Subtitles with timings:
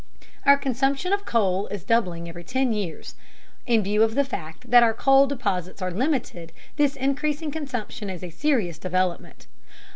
[0.47, 3.13] Our consumption of coal is doubling every ten years.
[3.67, 8.23] In view of the fact that our coal deposits are limited, this increasing consumption is
[8.23, 9.45] a serious development.